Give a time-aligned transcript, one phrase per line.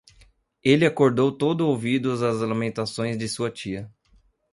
[0.63, 3.87] Ele acordou todo ouvidos às lamentações de sua tia